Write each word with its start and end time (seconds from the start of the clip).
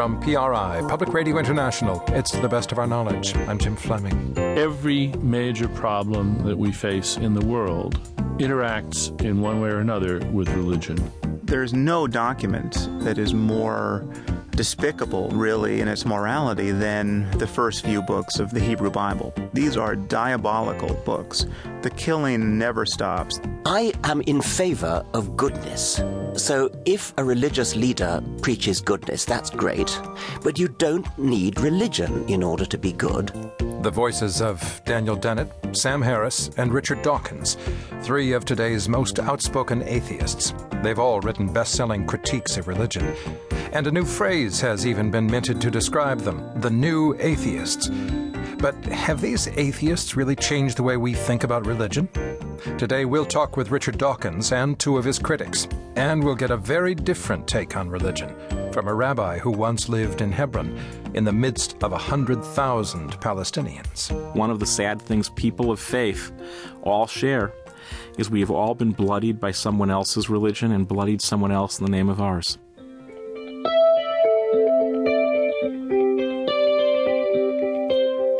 From 0.00 0.18
PRI, 0.18 0.80
Public 0.88 1.12
Radio 1.12 1.36
International, 1.36 2.02
it's 2.08 2.30
to 2.30 2.40
the 2.40 2.48
best 2.48 2.72
of 2.72 2.78
our 2.78 2.86
knowledge. 2.86 3.36
I'm 3.36 3.58
Jim 3.58 3.76
Fleming. 3.76 4.32
Every 4.38 5.08
major 5.18 5.68
problem 5.68 6.42
that 6.46 6.56
we 6.56 6.72
face 6.72 7.18
in 7.18 7.34
the 7.34 7.44
world 7.44 8.00
interacts 8.38 9.20
in 9.20 9.42
one 9.42 9.60
way 9.60 9.68
or 9.68 9.80
another 9.80 10.20
with 10.32 10.48
religion. 10.54 10.96
There's 11.42 11.74
no 11.74 12.06
document 12.06 12.88
that 13.02 13.18
is 13.18 13.34
more 13.34 14.08
despicable, 14.60 15.30
really, 15.30 15.80
in 15.80 15.88
its 15.88 16.04
morality 16.04 16.70
than 16.70 17.30
the 17.38 17.46
first 17.46 17.82
few 17.82 18.02
books 18.02 18.38
of 18.38 18.50
the 18.50 18.60
Hebrew 18.60 18.90
Bible. 18.90 19.32
These 19.54 19.78
are 19.78 19.96
diabolical 19.96 20.92
books. 21.06 21.46
The 21.80 21.88
killing 21.88 22.58
never 22.58 22.84
stops. 22.84 23.40
I 23.64 23.94
am 24.04 24.20
in 24.26 24.42
favor 24.42 25.02
of 25.14 25.34
goodness. 25.34 26.02
So 26.34 26.70
if 26.84 27.14
a 27.16 27.24
religious 27.24 27.74
leader 27.74 28.22
preaches 28.42 28.82
goodness, 28.82 29.24
that's 29.24 29.48
great. 29.48 29.98
But 30.42 30.58
you 30.58 30.68
don't 30.68 31.08
need 31.18 31.58
religion 31.58 32.28
in 32.28 32.42
order 32.42 32.66
to 32.66 32.76
be 32.76 32.92
good. 32.92 33.32
The 33.82 33.90
voices 33.90 34.42
of 34.42 34.82
Daniel 34.84 35.16
Dennett, 35.16 35.50
Sam 35.72 36.02
Harris, 36.02 36.50
and 36.58 36.74
Richard 36.74 37.00
Dawkins, 37.00 37.56
three 38.02 38.32
of 38.34 38.44
today's 38.44 38.90
most 38.90 39.18
outspoken 39.18 39.82
atheists. 39.84 40.52
They've 40.82 40.98
all 40.98 41.20
written 41.20 41.50
best 41.50 41.76
selling 41.76 42.06
critiques 42.06 42.58
of 42.58 42.68
religion. 42.68 43.14
And 43.72 43.86
a 43.86 43.92
new 43.92 44.04
phrase 44.04 44.49
has 44.58 44.86
even 44.86 45.10
been 45.10 45.26
minted 45.26 45.60
to 45.60 45.70
describe 45.70 46.20
them 46.20 46.42
the 46.60 46.70
new 46.70 47.14
atheists. 47.20 47.90
But 48.58 48.74
have 48.86 49.20
these 49.20 49.48
atheists 49.48 50.16
really 50.16 50.34
changed 50.34 50.78
the 50.78 50.82
way 50.82 50.96
we 50.96 51.12
think 51.12 51.44
about 51.44 51.66
religion? 51.66 52.08
Today 52.78 53.04
we'll 53.04 53.26
talk 53.26 53.56
with 53.56 53.70
Richard 53.70 53.98
Dawkins 53.98 54.50
and 54.52 54.78
two 54.78 54.96
of 54.98 55.04
his 55.04 55.18
critics, 55.18 55.68
and 55.94 56.24
we'll 56.24 56.34
get 56.34 56.50
a 56.50 56.56
very 56.56 56.94
different 56.94 57.46
take 57.46 57.76
on 57.76 57.88
religion 57.88 58.34
from 58.72 58.88
a 58.88 58.94
rabbi 58.94 59.38
who 59.38 59.50
once 59.50 59.88
lived 59.88 60.20
in 60.20 60.32
Hebron 60.32 60.78
in 61.14 61.24
the 61.24 61.32
midst 61.32 61.82
of 61.82 61.92
a 61.92 61.98
hundred 61.98 62.42
thousand 62.42 63.12
Palestinians. 63.20 64.10
One 64.34 64.50
of 64.50 64.58
the 64.58 64.66
sad 64.66 65.00
things 65.00 65.28
people 65.28 65.70
of 65.70 65.78
faith 65.78 66.32
all 66.82 67.06
share 67.06 67.52
is 68.18 68.30
we 68.30 68.40
have 68.40 68.50
all 68.50 68.74
been 68.74 68.92
bloodied 68.92 69.38
by 69.38 69.50
someone 69.50 69.90
else's 69.90 70.28
religion 70.28 70.72
and 70.72 70.88
bloodied 70.88 71.22
someone 71.22 71.52
else 71.52 71.78
in 71.78 71.84
the 71.84 71.90
name 71.90 72.08
of 72.08 72.20
ours. 72.20 72.58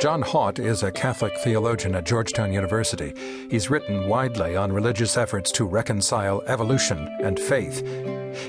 John 0.00 0.22
Haught 0.22 0.58
is 0.58 0.82
a 0.82 0.90
Catholic 0.90 1.36
theologian 1.40 1.94
at 1.94 2.06
Georgetown 2.06 2.54
University. 2.54 3.12
He's 3.50 3.68
written 3.68 4.08
widely 4.08 4.56
on 4.56 4.72
religious 4.72 5.18
efforts 5.18 5.52
to 5.52 5.66
reconcile 5.66 6.42
evolution 6.46 7.06
and 7.20 7.38
faith. 7.38 7.86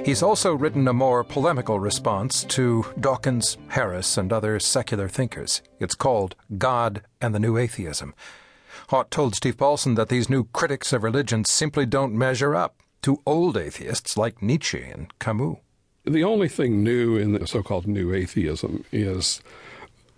He's 0.06 0.24
also 0.24 0.54
written 0.54 0.88
a 0.88 0.94
more 0.94 1.26
polemical 1.26 1.78
response 1.78 2.46
to 2.46 2.86
Dawkins, 2.98 3.58
Harris, 3.68 4.18
and 4.18 4.32
other 4.32 4.62
secular 4.62 5.10
thinkers. 5.10 5.62
It's 5.78 5.94
called 5.94 6.38
God 6.58 7.02
and 7.20 7.36
the 7.36 7.40
New 7.40 7.58
Atheism. 7.58 8.14
Haught 8.88 9.12
told 9.12 9.36
Steve 9.36 9.58
Paulson 9.58 9.96
that 9.96 10.08
these 10.08 10.30
new 10.30 10.46
critics 10.54 10.94
of 10.94 11.04
religion 11.04 11.44
simply 11.44 11.86
don't 11.86 12.14
measure 12.14 12.56
up 12.56 12.82
to 13.02 13.22
old 13.26 13.58
atheists 13.58 14.16
like 14.16 14.42
Nietzsche 14.42 14.84
and 14.84 15.12
Camus. 15.20 15.58
The 16.06 16.24
only 16.24 16.48
thing 16.48 16.82
new 16.82 17.18
in 17.18 17.34
the 17.34 17.46
so 17.46 17.62
called 17.62 17.88
new 17.88 18.14
atheism 18.14 18.86
is 18.94 19.42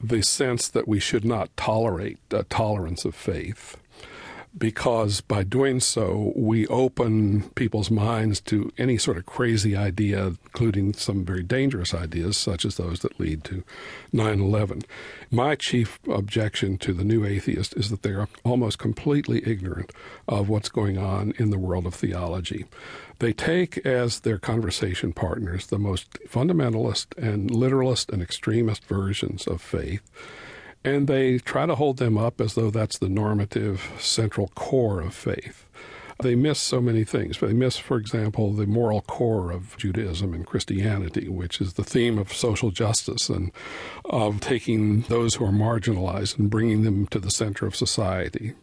the 0.02 0.22
sense 0.22 0.68
that 0.70 0.88
we 0.88 1.00
should 1.00 1.26
not 1.26 1.56
tolerate 1.58 2.20
a 2.32 2.44
tolerance 2.44 3.06
of 3.06 3.16
faith 3.16 3.78
because 4.58 5.22
by 5.22 5.44
doing 5.44 5.80
so, 5.80 6.32
we 6.36 6.68
open 6.68 7.50
people's 7.56 7.90
minds 7.90 8.40
to 8.42 8.72
any 8.78 8.98
sort 8.98 9.18
of 9.18 9.26
crazy 9.26 9.76
idea, 9.76 10.28
including 10.28 10.94
some 10.94 11.26
very 11.26 11.42
dangerous 11.42 11.94
ideas, 11.94 12.38
such 12.38 12.64
as 12.64 12.78
those 12.78 13.00
that 13.00 13.20
lead 13.20 13.44
to 13.46 13.64
9 14.12 14.40
11. 14.40 14.84
My 15.32 15.56
chief 15.56 16.00
objection 16.08 16.78
to 16.80 16.94
the 16.94 17.04
new 17.04 17.26
atheist 17.26 17.76
is 17.76 17.90
that 17.90 18.04
they 18.04 18.12
are 18.12 18.30
almost 18.44 18.78
completely 18.78 19.42
ignorant 19.46 19.92
of 20.28 20.50
what's 20.50 20.70
going 20.70 20.98
on 20.98 21.34
in 21.38 21.50
the 21.50 21.60
world 21.60 21.88
of 21.88 21.96
theology. 21.96 22.66
They 23.20 23.34
take 23.34 23.78
as 23.86 24.20
their 24.20 24.38
conversation 24.38 25.14
partners 25.14 25.68
the 25.68 25.80
most 25.80 26.14
fundamentalist 26.28 27.18
and 27.18 27.50
literalist 27.50 28.12
and 28.12 28.22
extremist 28.22 28.86
versions 28.86 29.48
of 29.48 29.62
faith 29.62 30.02
and 30.84 31.08
they 31.08 31.38
try 31.40 31.66
to 31.66 31.76
hold 31.76 31.98
them 31.98 32.18
up 32.18 32.42
as 32.42 32.56
though 32.56 32.70
that's 32.70 32.98
the 32.98 33.10
normative 33.10 33.92
central 34.00 34.50
core 34.50 35.02
of 35.02 35.14
faith. 35.14 35.66
They 36.22 36.36
miss 36.36 36.60
so 36.60 36.80
many 36.80 37.04
things. 37.04 37.40
They 37.40 37.54
miss, 37.54 37.78
for 37.78 37.98
example, 37.98 38.54
the 38.54 38.68
moral 38.68 39.02
core 39.02 39.52
of 39.52 39.76
Judaism 39.78 40.34
and 40.34 40.46
Christianity, 40.46 41.28
which 41.28 41.60
is 41.60 41.74
the 41.74 41.84
theme 41.84 42.18
of 42.18 42.32
social 42.32 42.72
justice 42.72 43.30
and 43.30 43.52
of 44.06 44.40
taking 44.40 45.02
those 45.02 45.36
who 45.36 45.46
are 45.46 45.52
marginalized 45.52 46.38
and 46.38 46.50
bringing 46.50 46.84
them 46.84 47.08
to 47.08 47.20
the 47.20 47.32
center 47.32 47.66
of 47.66 47.76
society 47.76 48.54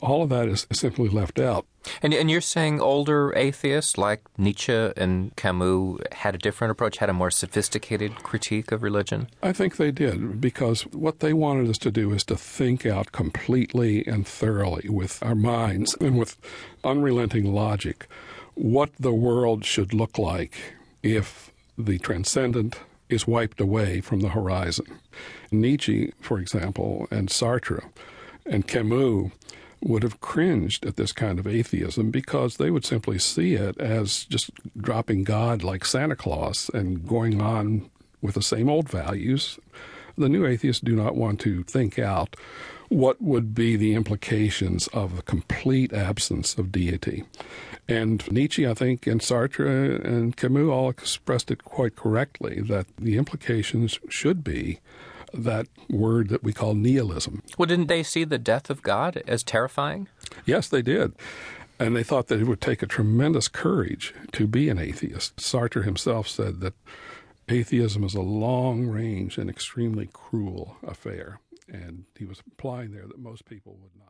all 0.00 0.22
of 0.22 0.28
that 0.30 0.48
is 0.48 0.66
simply 0.72 1.08
left 1.08 1.38
out. 1.38 1.66
And, 2.02 2.12
and 2.12 2.30
you're 2.30 2.40
saying 2.40 2.80
older 2.80 3.32
atheists 3.34 3.96
like 3.96 4.22
Nietzsche 4.36 4.92
and 4.96 5.34
Camus 5.36 6.00
had 6.12 6.34
a 6.34 6.38
different 6.38 6.72
approach, 6.72 6.98
had 6.98 7.08
a 7.08 7.14
more 7.14 7.30
sophisticated 7.30 8.16
critique 8.22 8.72
of 8.72 8.82
religion? 8.82 9.28
I 9.42 9.52
think 9.52 9.76
they 9.76 9.90
did, 9.90 10.40
because 10.40 10.82
what 10.82 11.20
they 11.20 11.32
wanted 11.32 11.68
us 11.70 11.78
to 11.78 11.90
do 11.90 12.12
is 12.12 12.24
to 12.24 12.36
think 12.36 12.84
out 12.84 13.12
completely 13.12 14.06
and 14.06 14.26
thoroughly 14.26 14.88
with 14.88 15.22
our 15.22 15.34
minds 15.34 15.94
and 16.00 16.18
with 16.18 16.36
unrelenting 16.84 17.52
logic 17.52 18.06
what 18.54 18.90
the 18.98 19.14
world 19.14 19.64
should 19.64 19.94
look 19.94 20.18
like 20.18 20.74
if 21.02 21.52
the 21.76 21.98
transcendent 21.98 22.80
is 23.08 23.26
wiped 23.26 23.60
away 23.60 24.00
from 24.00 24.20
the 24.20 24.30
horizon. 24.30 24.98
Nietzsche, 25.50 26.12
for 26.20 26.38
example, 26.38 27.06
and 27.10 27.28
Sartre 27.28 27.88
and 28.44 28.66
Camus 28.66 29.30
would 29.80 30.02
have 30.02 30.20
cringed 30.20 30.84
at 30.84 30.96
this 30.96 31.12
kind 31.12 31.38
of 31.38 31.46
atheism 31.46 32.10
because 32.10 32.56
they 32.56 32.70
would 32.70 32.84
simply 32.84 33.18
see 33.18 33.54
it 33.54 33.78
as 33.78 34.24
just 34.24 34.50
dropping 34.76 35.24
God 35.24 35.62
like 35.62 35.84
Santa 35.84 36.16
Claus 36.16 36.70
and 36.74 37.06
going 37.06 37.40
on 37.40 37.88
with 38.20 38.34
the 38.34 38.42
same 38.42 38.68
old 38.68 38.88
values. 38.88 39.58
The 40.16 40.28
new 40.28 40.44
atheists 40.46 40.82
do 40.82 40.96
not 40.96 41.14
want 41.14 41.40
to 41.40 41.62
think 41.62 41.98
out 41.98 42.34
what 42.88 43.20
would 43.20 43.54
be 43.54 43.76
the 43.76 43.94
implications 43.94 44.88
of 44.88 45.18
a 45.18 45.22
complete 45.22 45.92
absence 45.92 46.56
of 46.56 46.72
deity. 46.72 47.24
And 47.86 48.30
Nietzsche, 48.32 48.66
I 48.66 48.74
think, 48.74 49.06
and 49.06 49.20
Sartre 49.20 50.04
and 50.04 50.36
Camus 50.36 50.68
all 50.68 50.90
expressed 50.90 51.50
it 51.50 51.64
quite 51.64 51.96
correctly 51.96 52.60
that 52.62 52.86
the 52.96 53.16
implications 53.16 53.98
should 54.08 54.42
be 54.42 54.80
that 55.32 55.66
word 55.90 56.28
that 56.28 56.42
we 56.42 56.52
call 56.52 56.74
nihilism. 56.74 57.42
Well, 57.56 57.66
didn't 57.66 57.86
they 57.86 58.02
see 58.02 58.24
the 58.24 58.38
death 58.38 58.70
of 58.70 58.82
God 58.82 59.22
as 59.26 59.42
terrifying? 59.42 60.08
Yes, 60.46 60.68
they 60.68 60.82
did. 60.82 61.14
And 61.78 61.94
they 61.94 62.02
thought 62.02 62.26
that 62.28 62.40
it 62.40 62.46
would 62.46 62.60
take 62.60 62.82
a 62.82 62.86
tremendous 62.86 63.48
courage 63.48 64.14
to 64.32 64.46
be 64.46 64.68
an 64.68 64.78
atheist. 64.78 65.36
Sartre 65.36 65.84
himself 65.84 66.28
said 66.28 66.60
that 66.60 66.74
atheism 67.48 68.02
is 68.04 68.14
a 68.14 68.20
long 68.20 68.86
range 68.86 69.38
and 69.38 69.48
extremely 69.48 70.08
cruel 70.12 70.76
affair. 70.82 71.40
And 71.68 72.04
he 72.18 72.24
was 72.24 72.42
implying 72.44 72.92
there 72.92 73.06
that 73.06 73.18
most 73.18 73.44
people 73.44 73.78
would 73.80 73.94
not. 73.96 74.06